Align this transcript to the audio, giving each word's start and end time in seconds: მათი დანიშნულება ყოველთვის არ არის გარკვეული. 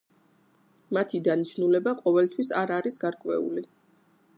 მათი 0.97 1.21
დანიშნულება 1.29 1.95
ყოველთვის 2.03 2.53
არ 2.65 2.77
არის 2.79 3.03
გარკვეული. 3.05 3.69